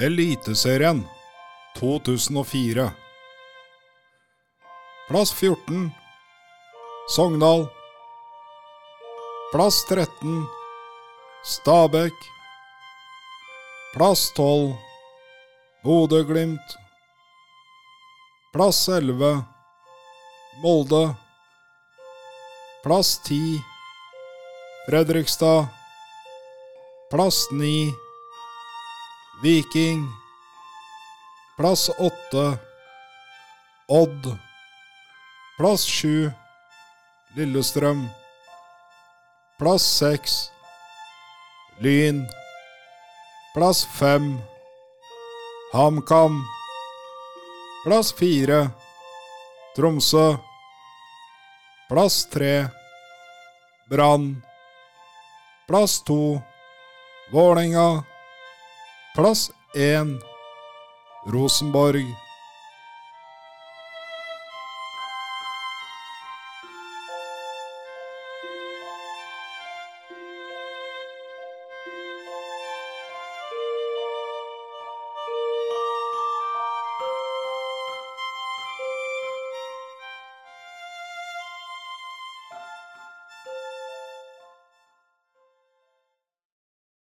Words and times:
Eliteserien 0.00 1.08
2004 1.76 2.92
Plass 5.08 5.32
14 5.32 5.90
Sogndal. 7.08 7.68
Plass 9.52 9.84
13 9.88 10.46
Stabæk 11.44 12.12
Plass 13.94 14.32
12 14.34 14.76
Bodø-Glimt. 15.84 16.76
Plass 18.52 18.88
11 18.88 19.44
Molde. 20.62 21.14
Plass 22.82 23.18
10 23.24 23.60
Fredrikstad. 24.86 25.66
Plass 27.10 27.48
9 27.50 28.07
Viking. 29.42 30.08
Plass 31.56 31.88
åtte, 31.88 32.58
Odd. 33.88 34.38
Plass 35.58 35.84
sju, 35.86 36.30
Lillestrøm. 37.36 38.08
Plass 39.58 39.82
seks, 39.82 40.50
Lyn. 41.78 42.26
Plass 43.54 43.86
fem, 43.86 44.40
HamKam. 45.72 46.42
Plass 47.84 48.12
fire, 48.12 48.70
Tromsø. 49.76 50.36
Plass 51.88 52.26
tre, 52.30 52.68
Brann. 53.90 54.42
Plass 55.68 56.02
to, 56.02 56.42
Vålerenga 57.32 58.04
Plass 59.18 59.50
1 59.74 60.20
Rosenborg 61.26 62.06